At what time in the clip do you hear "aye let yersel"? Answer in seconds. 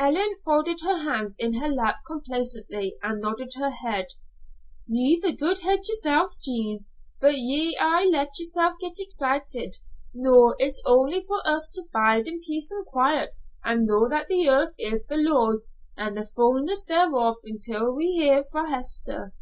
7.80-8.74